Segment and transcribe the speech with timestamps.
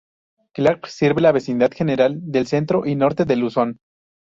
[0.55, 3.77] Clark sirve la vecindad general del centro y norte de Luzón.